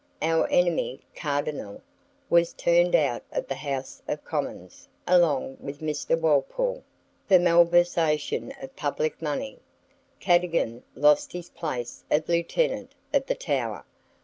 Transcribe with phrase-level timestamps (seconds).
[0.23, 1.83] Our enemy Cardonnel
[2.27, 6.19] was turned out of the House of Commons (along with Mr.
[6.19, 6.81] Walpole)
[7.27, 9.59] for malversation of public money.
[10.19, 13.85] Cadogan lost his place of Lieutenant of the Tower.